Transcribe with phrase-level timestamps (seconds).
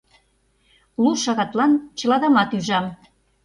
[1.03, 2.85] Лу шагатлан чыладамат ӱжам.